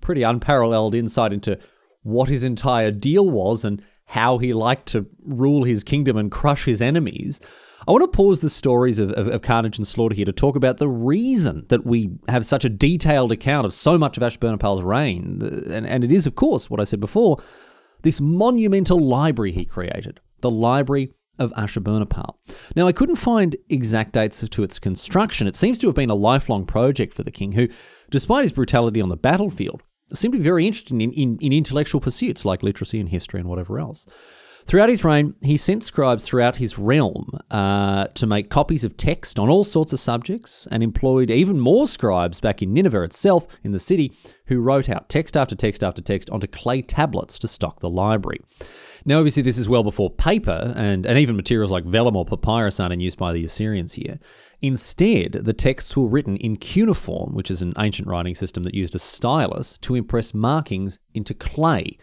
[0.00, 1.58] pretty unparalleled insight into
[2.04, 6.66] what his entire deal was and how he liked to rule his kingdom and crush
[6.66, 7.40] his enemies.
[7.88, 10.54] I want to pause the stories of, of, of carnage and slaughter here to talk
[10.54, 14.84] about the reason that we have such a detailed account of so much of Ashurbanipal's
[14.84, 15.42] reign.
[15.42, 17.38] And, and it is of course what i said before
[18.02, 22.34] this monumental library he created the library of Ashurbanipal.
[22.74, 25.46] Now, I couldn't find exact dates to its construction.
[25.46, 27.68] It seems to have been a lifelong project for the king, who,
[28.10, 32.00] despite his brutality on the battlefield, seemed to be very interested in, in, in intellectual
[32.00, 34.06] pursuits like literacy and history and whatever else.
[34.66, 39.38] Throughout his reign, he sent scribes throughout his realm uh, to make copies of text
[39.38, 43.70] on all sorts of subjects and employed even more scribes back in Nineveh itself, in
[43.70, 44.12] the city,
[44.46, 48.40] who wrote out text after text after text onto clay tablets to stock the library.
[49.04, 52.80] Now, obviously, this is well before paper and, and even materials like vellum or papyrus
[52.80, 54.18] aren't in use by the Assyrians here.
[54.60, 58.96] Instead, the texts were written in cuneiform, which is an ancient writing system that used
[58.96, 61.96] a stylus to impress markings into clay.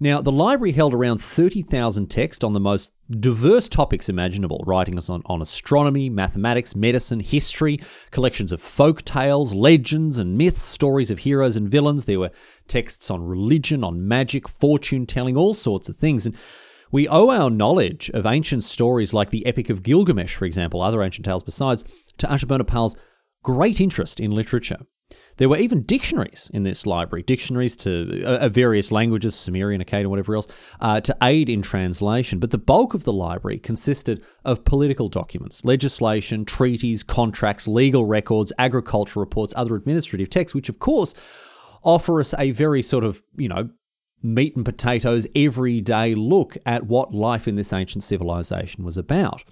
[0.00, 5.22] Now, the library held around 30,000 texts on the most diverse topics imaginable writings on,
[5.26, 7.78] on astronomy, mathematics, medicine, history,
[8.10, 12.04] collections of folk tales, legends, and myths, stories of heroes and villains.
[12.04, 12.30] There were
[12.66, 16.26] texts on religion, on magic, fortune telling, all sorts of things.
[16.26, 16.36] And
[16.90, 21.02] we owe our knowledge of ancient stories like the Epic of Gilgamesh, for example, other
[21.02, 21.84] ancient tales besides,
[22.18, 22.96] to Ashurbanipal's
[23.42, 24.78] great interest in literature.
[25.36, 30.36] There were even dictionaries in this library, dictionaries to uh, various languages, Sumerian, Akkadian, whatever
[30.36, 30.46] else,
[30.80, 32.38] uh, to aid in translation.
[32.38, 38.52] But the bulk of the library consisted of political documents, legislation, treaties, contracts, legal records,
[38.58, 41.14] agriculture reports, other administrative texts, which of course
[41.82, 43.70] offer us a very sort of, you know,
[44.22, 49.44] meat and potatoes, everyday look at what life in this ancient civilization was about.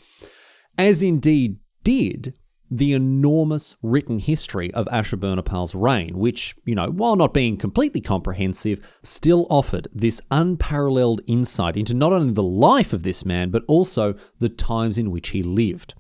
[0.79, 2.35] As indeed did
[2.73, 8.81] the enormous written history of Ashurbanipal's reign, which, you know, while not being completely comprehensive,
[9.03, 14.15] still offered this unparalleled insight into not only the life of this man, but also
[14.39, 15.93] the times in which he lived.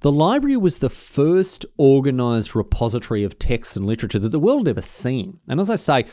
[0.00, 4.76] The library was the first organized repository of texts and literature that the world had
[4.76, 5.38] ever seen.
[5.46, 6.04] And as I say,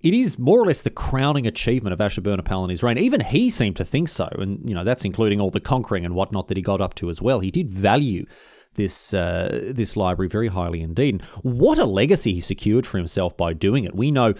[0.00, 2.98] it is more or less the crowning achievement of Ashurbanipal in his reign.
[2.98, 6.14] Even he seemed to think so, and you know that's including all the conquering and
[6.14, 7.40] whatnot that he got up to as well.
[7.40, 8.26] He did value
[8.74, 11.14] this uh, this library very highly indeed.
[11.14, 13.94] And what a legacy he secured for himself by doing it.
[13.94, 14.34] We know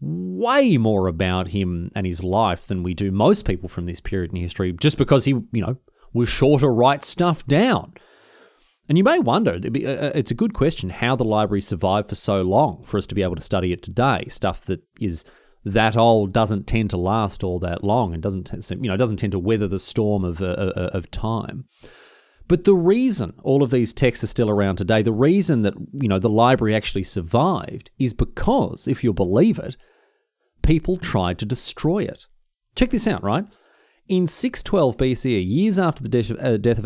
[0.00, 4.30] way more about him and his life than we do most people from this period
[4.32, 5.76] in history, just because he, you know,
[6.12, 7.94] was sure to write stuff down.
[8.88, 12.14] And you may wonder, uh, uh, it's a good question how the library survived for
[12.14, 14.26] so long for us to be able to study it today.
[14.28, 15.24] Stuff that is
[15.64, 19.32] that old doesn't tend to last all that long and doesn't, you know, doesn't tend
[19.32, 21.64] to weather the storm of, uh, of time.
[22.48, 26.08] But the reason all of these texts are still around today, the reason that, you
[26.08, 29.76] know, the library actually survived is because, if you'll believe it,
[30.62, 32.26] people tried to destroy it.
[32.76, 33.46] Check this out, right?
[34.08, 36.78] In 612 BCE, years after the death of, uh, death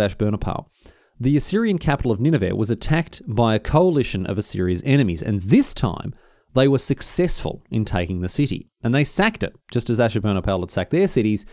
[1.23, 5.75] the Assyrian capital of Nineveh was attacked by a coalition of Assyria's enemies, and this
[5.75, 6.15] time
[6.55, 8.71] they were successful in taking the city.
[8.83, 11.45] And they sacked it, just as Ashurbanipal had sacked their cities,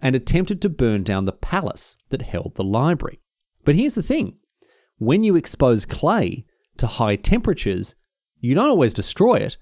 [0.00, 3.20] and attempted to burn down the palace that held the library.
[3.64, 4.36] But here's the thing
[4.98, 6.44] when you expose clay
[6.76, 7.94] to high temperatures,
[8.38, 9.56] you don't always destroy it,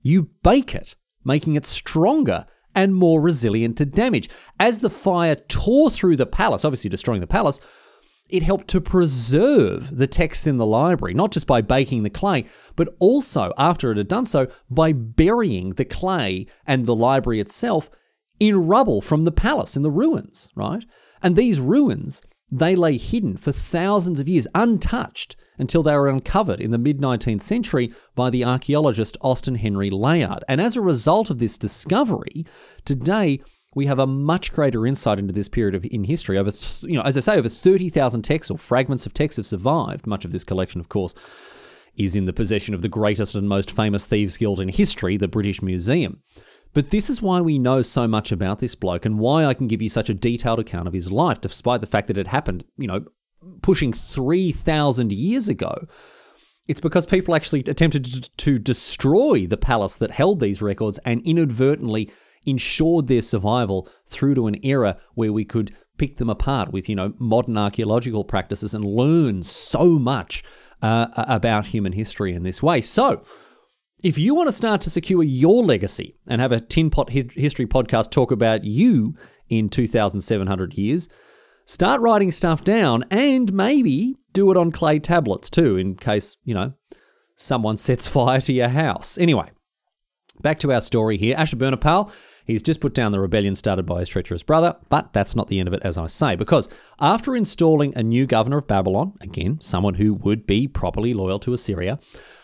[0.00, 4.28] you bake it, making it stronger and more resilient to damage.
[4.58, 7.60] As the fire tore through the palace, obviously destroying the palace,
[8.28, 12.44] it helped to preserve the texts in the library, not just by baking the clay,
[12.76, 17.90] but also, after it had done so, by burying the clay and the library itself
[18.38, 20.84] in rubble from the palace, in the ruins, right?
[21.22, 26.60] And these ruins they lay hidden for thousands of years, untouched, until they were uncovered
[26.60, 30.44] in the mid 19th century by the archaeologist Austin Henry Layard.
[30.48, 32.46] And as a result of this discovery,
[32.84, 33.40] today
[33.74, 36.38] we have a much greater insight into this period of, in history.
[36.38, 40.06] Over, you know, as I say, over 30,000 texts or fragments of texts have survived.
[40.06, 41.14] Much of this collection, of course,
[41.96, 45.28] is in the possession of the greatest and most famous thieves guild in history, the
[45.28, 46.22] British Museum.
[46.74, 49.66] But this is why we know so much about this bloke and why I can
[49.68, 52.64] give you such a detailed account of his life, despite the fact that it happened,
[52.76, 53.04] you know,
[53.62, 55.86] pushing 3,000 years ago.
[56.66, 58.04] It's because people actually attempted
[58.36, 62.10] to destroy the palace that held these records and inadvertently
[62.44, 66.94] ensured their survival through to an era where we could pick them apart with, you
[66.94, 70.44] know, modern archaeological practices and learn so much
[70.82, 72.80] uh, about human history in this way.
[72.80, 73.22] So,
[74.02, 77.66] if you want to start to secure your legacy and have a Tin Pot History
[77.66, 79.14] podcast talk about you
[79.48, 81.08] in 2,700 years,
[81.66, 86.54] start writing stuff down and maybe do it on clay tablets too, in case, you
[86.54, 86.74] know,
[87.34, 89.18] someone sets fire to your house.
[89.18, 89.50] Anyway,
[90.40, 91.34] back to our story here.
[91.36, 92.12] Ashurbanipal
[92.48, 95.60] He's just put down the rebellion started by his treacherous brother, but that's not the
[95.60, 96.66] end of it, as I say, because
[96.98, 101.52] after installing a new governor of Babylon, again, someone who would be properly loyal to
[101.52, 101.98] Assyria,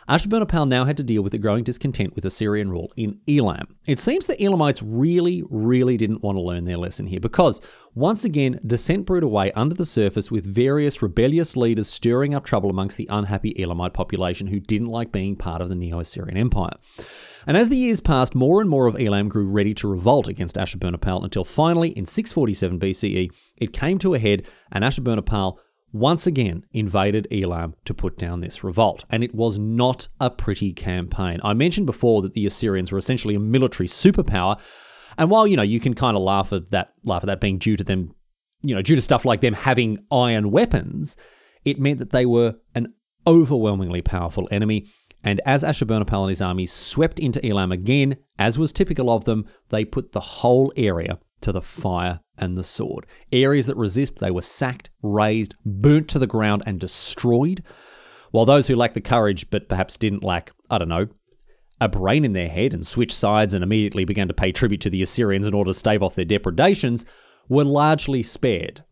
[0.08, 3.76] Ashurbanipal now had to deal with the growing discontent with Assyrian rule in Elam.
[3.86, 7.60] It seems the Elamites really, really didn't want to learn their lesson here because,
[7.94, 12.70] once again, dissent brewed away under the surface with various rebellious leaders stirring up trouble
[12.70, 16.74] amongst the unhappy Elamite population who didn't like being part of the Neo Assyrian Empire.
[17.46, 20.56] And as the years passed, more and more of Elam grew ready to revolt against
[20.56, 25.58] Ashurbanipal until finally, in 647 BCE, it came to a head and Ashurbanipal
[25.94, 29.04] once again invaded Elam to put down this revolt.
[29.08, 31.40] And it was not a pretty campaign.
[31.42, 34.60] I mentioned before that the Assyrians were essentially a military superpower.
[35.16, 37.58] And while, you know, you can kind of laugh at that laugh at that being
[37.58, 38.10] due to them,
[38.62, 41.16] you know, due to stuff like them having iron weapons,
[41.64, 42.92] it meant that they were an
[43.26, 44.86] overwhelmingly powerful enemy
[45.24, 49.46] and as Ashurbanipal and his army swept into Elam again, as was typical of them,
[49.70, 53.06] they put the whole area to the fire and the sword.
[53.32, 57.62] Areas that resist, they were sacked, razed, burnt to the ground, and destroyed.
[58.30, 61.06] While those who lacked the courage, but perhaps didn't lack, I don't know,
[61.80, 64.90] a brain in their head and switched sides and immediately began to pay tribute to
[64.90, 67.04] the Assyrians in order to stave off their depredations,
[67.48, 68.82] were largely spared.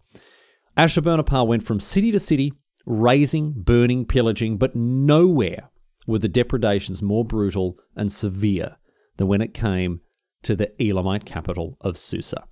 [0.76, 2.52] Ashurbanipal went from city to city,
[2.86, 5.70] razing, burning, pillaging, but nowhere
[6.06, 8.76] were the depredations more brutal and severe
[9.16, 10.00] than when it came
[10.42, 12.44] to the Elamite capital of Susa.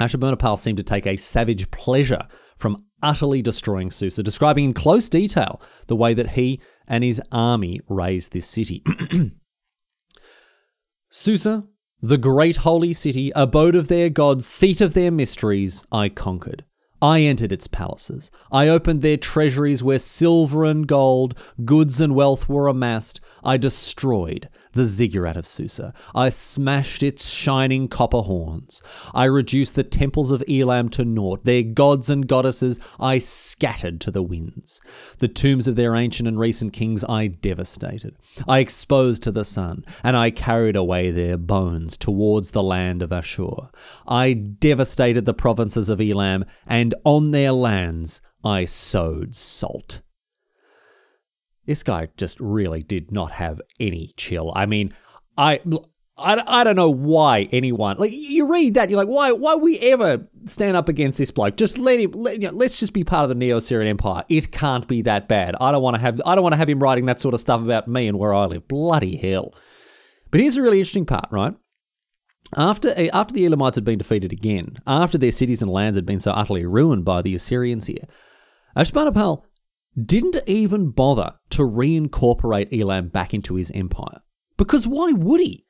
[0.00, 2.26] Ashurbanipal seemed to take a savage pleasure
[2.56, 7.80] from utterly destroying Susa, describing in close detail the way that he and his army
[7.88, 8.84] razed this city.
[11.10, 11.64] Susa,
[12.00, 16.64] the great holy city, abode of their gods, seat of their mysteries, I conquered.
[17.02, 18.30] I entered its palaces.
[18.52, 23.20] I opened their treasuries where silver and gold, goods and wealth were amassed.
[23.42, 25.92] I destroyed the ziggurat of Susa.
[26.14, 28.82] I smashed its shining copper horns.
[29.14, 31.44] I reduced the temples of Elam to naught.
[31.44, 34.80] Their gods and goddesses I scattered to the winds.
[35.18, 38.16] The tombs of their ancient and recent kings I devastated.
[38.46, 43.12] I exposed to the sun, and I carried away their bones towards the land of
[43.12, 43.70] Ashur.
[44.06, 50.00] I devastated the provinces of Elam, and on their lands I sowed salt.
[51.70, 54.52] This guy just really did not have any chill.
[54.56, 54.92] I mean,
[55.38, 55.60] I.
[56.18, 59.78] I, I don't know why anyone like you read that you're like why why we
[59.78, 61.56] ever stand up against this bloke?
[61.56, 64.24] Just let him let, you know, let's just be part of the Neo-Assyrian Empire.
[64.28, 65.54] It can't be that bad.
[65.62, 67.40] I don't want to have I don't want to have him writing that sort of
[67.40, 68.66] stuff about me and where I live.
[68.68, 69.54] Bloody hell.
[70.30, 71.54] But here's a really interesting part right?
[72.54, 76.04] After eh, after the Elamites had been defeated again after their cities and lands had
[76.04, 78.04] been so utterly ruined by the Assyrians here
[78.76, 79.44] Ashurbanipal
[80.04, 84.20] didn't even bother to reincorporate Elam back into his empire.
[84.56, 85.64] Because why would he?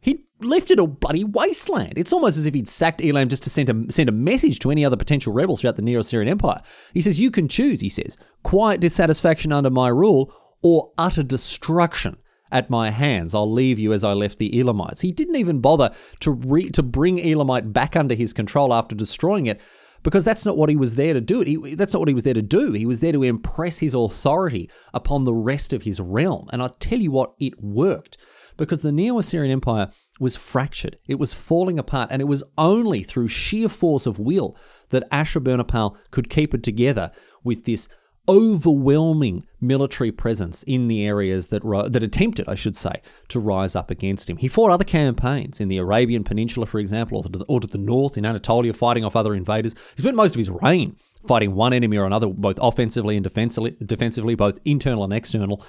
[0.00, 1.94] He left it a bloody wasteland.
[1.96, 4.70] It's almost as if he'd sacked Elam just to send a, send a message to
[4.70, 6.60] any other potential rebels throughout the Neo Assyrian Empire.
[6.94, 10.32] He says, You can choose, he says, quiet dissatisfaction under my rule
[10.62, 12.16] or utter destruction
[12.52, 13.34] at my hands.
[13.34, 15.00] I'll leave you as I left the Elamites.
[15.00, 19.46] He didn't even bother to, re- to bring Elamite back under his control after destroying
[19.46, 19.60] it
[20.02, 21.40] because that's not what he was there to do.
[21.42, 22.72] He, that's not what he was there to do.
[22.72, 26.48] He was there to impress his authority upon the rest of his realm.
[26.52, 28.16] And I'll tell you what, it worked
[28.56, 30.98] because the Neo Assyrian Empire was fractured.
[31.06, 34.56] It was falling apart, and it was only through sheer force of will
[34.90, 37.10] that Ashurbanipal could keep it together
[37.42, 37.88] with this
[38.28, 42.94] overwhelming military presence in the areas that that attempted, I should say,
[43.28, 44.36] to rise up against him.
[44.36, 47.66] He fought other campaigns in the Arabian Peninsula, for example, or to the, or to
[47.66, 49.74] the north in Anatolia, fighting off other invaders.
[49.96, 53.76] He spent most of his reign fighting one enemy or another, both offensively and defensively,
[53.84, 55.64] defensively both internal and external.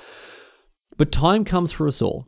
[0.98, 2.28] But time comes for us all.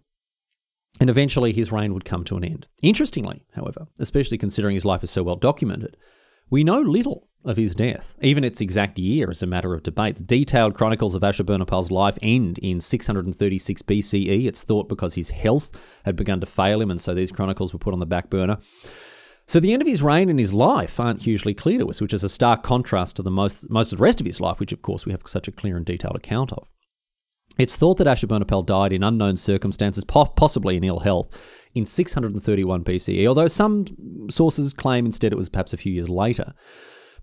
[1.00, 2.68] And eventually his reign would come to an end.
[2.84, 5.98] Interestingly, however, especially considering his life is so well documented,
[6.52, 8.16] we know little of his death.
[8.22, 10.16] Even its exact year is a matter of debate.
[10.16, 14.46] The detailed chronicles of Ashurbanipal's life end in 636 BCE.
[14.46, 15.72] It's thought because his health
[16.06, 18.58] had begun to fail him, and so these chronicles were put on the back burner.
[19.46, 22.14] So the end of his reign and his life aren't hugely clear to us, which
[22.14, 24.72] is a stark contrast to the most most of the rest of his life, which
[24.72, 26.68] of course we have such a clear and detailed account of.
[27.58, 31.30] It's thought that Ashurbanipal died in unknown circumstances, possibly in ill health,
[31.76, 33.86] in 631 BCE, although some
[34.30, 36.54] sources claim instead it was perhaps a few years later.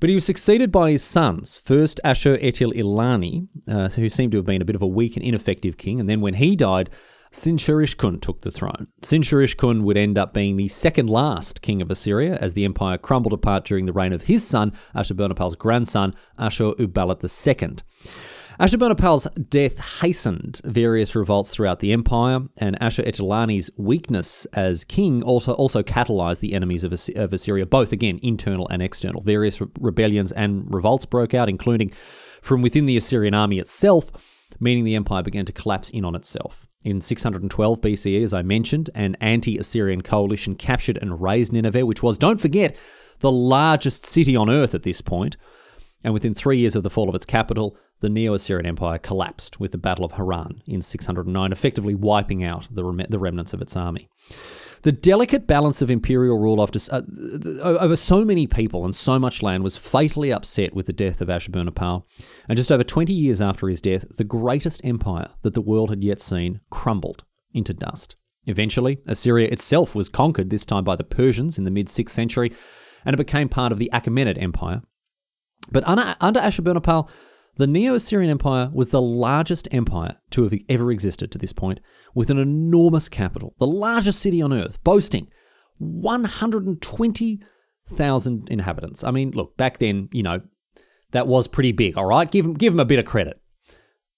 [0.01, 4.39] But he was succeeded by his sons, first Ashur Etil Ilani, uh, who seemed to
[4.39, 6.89] have been a bit of a weak and ineffective king, and then when he died,
[7.33, 8.89] Sinsharishkun took the throne.
[9.03, 13.35] Sinsharishkun would end up being the second last king of Assyria as the empire crumbled
[13.35, 17.77] apart during the reign of his son, Ashurbanipal's grandson, Ashur Uballit II.
[18.61, 25.23] Ashurbanipal's death hastened various revolts throughout the empire, and Ashur Etil Ilani's weakness as king
[25.23, 29.23] also, also catalyzed the enemies of, of Assyria, both again internal and external.
[29.23, 31.91] Various re- rebellions and revolts broke out, including
[32.43, 34.11] from within the Assyrian army itself,
[34.61, 36.67] meaning the empire began to collapse in on itself.
[36.85, 42.03] In 612 BCE, as I mentioned, an anti Assyrian coalition captured and razed Nineveh, which
[42.03, 42.77] was, don't forget,
[43.21, 45.39] the largest city on earth at this point.
[46.03, 49.61] And within three years of the fall of its capital, the Neo Assyrian Empire collapsed
[49.61, 53.61] with the Battle of Haran in 609, effectively wiping out the, rem- the remnants of
[53.61, 54.09] its army.
[54.83, 57.03] The delicate balance of imperial rule after, uh,
[57.61, 61.29] over so many people and so much land was fatally upset with the death of
[61.29, 62.05] Ashurbanipal,
[62.49, 66.03] and just over 20 years after his death, the greatest empire that the world had
[66.03, 68.17] yet seen crumbled into dust.
[68.47, 72.51] Eventually, Assyria itself was conquered, this time by the Persians in the mid 6th century,
[73.05, 74.81] and it became part of the Achaemenid Empire.
[75.71, 77.09] But under, under Ashurbanipal,
[77.57, 81.81] the Neo Assyrian Empire was the largest empire to have ever existed to this point,
[82.15, 85.29] with an enormous capital, the largest city on earth, boasting
[85.79, 89.05] 120,000 inhabitants.
[89.05, 90.41] I mean, look, back then, you know,
[91.13, 92.31] that was pretty big, all right?
[92.31, 93.41] Give them, give them a bit of credit.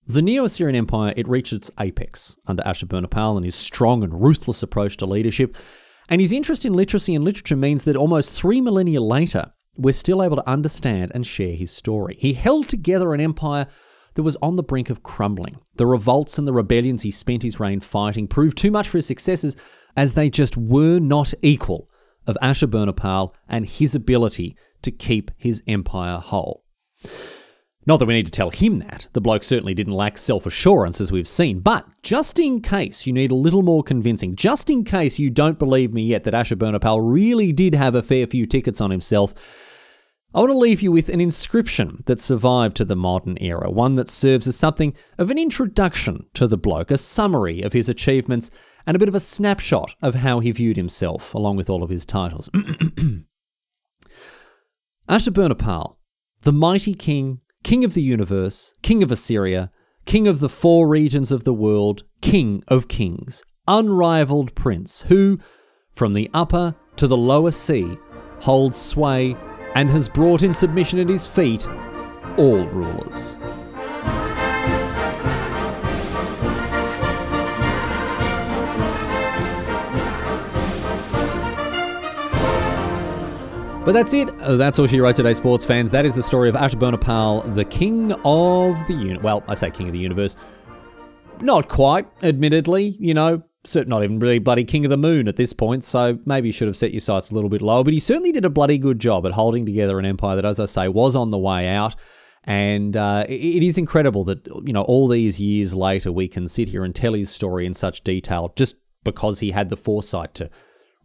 [0.07, 4.63] The Neo Assyrian Empire, it reached its apex under Ashurbanipal and his strong and ruthless
[4.63, 5.57] approach to leadership.
[6.09, 10.23] And his interest in literacy and literature means that almost three millennia later, we're still
[10.23, 12.17] able to understand and share his story.
[12.19, 13.67] He held together an empire
[14.15, 15.59] that was on the brink of crumbling.
[15.77, 19.07] The revolts and the rebellions he spent his reign fighting proved too much for his
[19.07, 19.57] successors,
[19.97, 21.89] as they just were not equal
[22.27, 26.65] of Ashurbanipal and his ability to keep his empire whole.
[27.85, 29.09] Not that we need to tell him that.
[29.13, 31.61] The bloke certainly didn't lack self assurance, as we've seen.
[31.61, 35.59] But just in case you need a little more convincing, just in case you don't
[35.59, 39.35] believe me yet that Ashurbanipal really did have a fair few tickets on himself,
[40.35, 43.97] I want to leave you with an inscription that survived to the modern era, one
[43.97, 48.51] that serves as something of an introduction to the bloke, a summary of his achievements,
[48.87, 51.91] and a bit of a snapshot of how he viewed himself, along with all of
[51.91, 52.49] his titles.
[55.07, 55.97] Ashurbanipal,
[56.41, 59.71] the mighty king, king of the universe, king of Assyria,
[60.05, 65.39] king of the four regions of the world, king of kings, unrivaled prince, who,
[65.95, 67.97] from the upper to the lower sea,
[68.41, 69.37] holds sway
[69.75, 71.69] and has brought in submission at his feet
[72.37, 73.37] all rulers.
[83.85, 84.31] But that's it.
[84.41, 85.91] Uh, That's all she wrote today, sports fans.
[85.91, 89.25] That is the story of Ashurbanipal, the king of the universe.
[89.25, 90.37] Well, I say king of the universe.
[91.41, 92.97] Not quite, admittedly.
[93.01, 95.83] You know, cer- not even really bloody king of the moon at this point.
[95.83, 97.83] So maybe you should have set your sights a little bit lower.
[97.83, 100.61] But he certainly did a bloody good job at holding together an empire that, as
[100.61, 101.97] I say, was on the way out.
[102.45, 106.69] And uh, it is incredible that you know all these years later we can sit
[106.69, 110.51] here and tell his story in such detail, just because he had the foresight to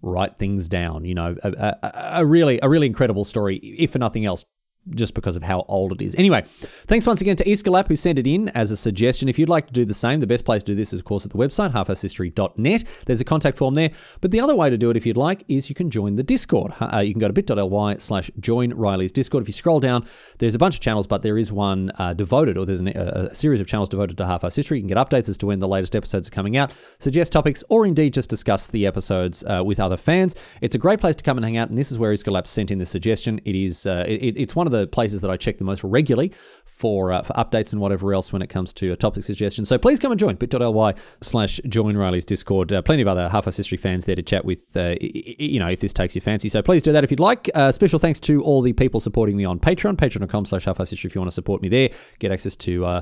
[0.01, 1.05] write things down.
[1.05, 4.45] You know, a, a, a really a really incredible story, if for nothing else.
[4.91, 6.15] Just because of how old it is.
[6.15, 6.43] Anyway,
[6.87, 9.27] thanks once again to Escalap who sent it in as a suggestion.
[9.27, 11.05] If you'd like to do the same, the best place to do this is, of
[11.05, 12.83] course, at the website, halfasshistory.net.
[13.05, 13.91] There's a contact form there.
[14.21, 16.23] But the other way to do it, if you'd like, is you can join the
[16.23, 16.73] Discord.
[16.79, 19.43] Uh, you can go to bit.ly slash join Riley's Discord.
[19.43, 20.05] If you scroll down,
[20.39, 23.29] there's a bunch of channels, but there is one uh, devoted, or there's an, a,
[23.31, 24.77] a series of channels devoted to Half Ass History.
[24.77, 27.63] You can get updates as to when the latest episodes are coming out, suggest topics,
[27.69, 30.35] or indeed just discuss the episodes uh, with other fans.
[30.61, 32.71] It's a great place to come and hang out, and this is where Iscolap sent
[32.71, 33.39] in the suggestion.
[33.45, 36.31] It is uh, it, it's one of the places that I check the most regularly
[36.65, 39.65] for uh, for updates and whatever else when it comes to a topic suggestion.
[39.65, 42.71] So please come and join bit.ly slash join Riley's Discord.
[42.71, 45.69] Uh, plenty of other Half Ass History fans there to chat with, uh, you know,
[45.69, 46.49] if this takes your fancy.
[46.49, 47.49] So please do that if you'd like.
[47.55, 51.07] Uh, special thanks to all the people supporting me on Patreon, patreon.com slash Half History
[51.07, 51.89] if you want to support me there.
[52.19, 53.01] Get access to uh,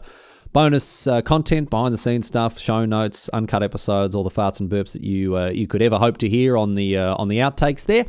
[0.54, 4.70] bonus uh, content, behind the scenes stuff, show notes, uncut episodes, all the farts and
[4.70, 7.40] burps that you uh, you could ever hope to hear on the uh, on the
[7.40, 8.06] outtakes there.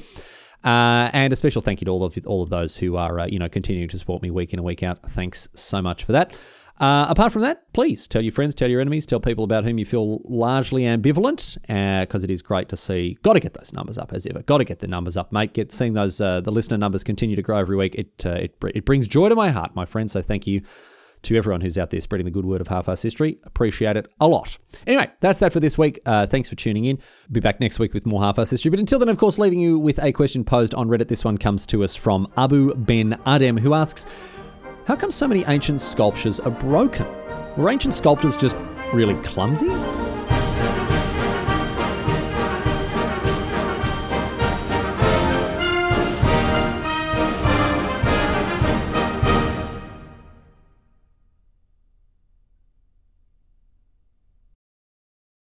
[0.64, 3.26] Uh, and a special thank you to all of all of those who are uh,
[3.26, 5.02] you know continuing to support me week in and week out.
[5.02, 6.36] Thanks so much for that.
[6.78, 9.78] Uh, apart from that, please tell your friends, tell your enemies, tell people about whom
[9.78, 11.56] you feel largely ambivalent,
[12.02, 13.16] because it is great to see.
[13.22, 14.42] Got to get those numbers up as ever.
[14.42, 15.54] Got to get the numbers up, mate.
[15.54, 17.94] Get seeing those uh, the listener numbers continue to grow every week.
[17.94, 20.12] It uh, it it brings joy to my heart, my friends.
[20.12, 20.62] So thank you
[21.26, 23.38] to everyone who's out there spreading the good word of half-ass history.
[23.44, 24.58] Appreciate it a lot.
[24.86, 26.00] Anyway, that's that for this week.
[26.06, 26.98] Uh, thanks for tuning in.
[27.30, 28.70] Be back next week with more half-ass history.
[28.70, 31.08] But until then, of course, leaving you with a question posed on Reddit.
[31.08, 34.06] This one comes to us from Abu Ben Adem, who asks,
[34.86, 37.06] "How come so many ancient sculptures are broken?
[37.56, 38.56] Were ancient sculptors just
[38.92, 39.68] really clumsy?"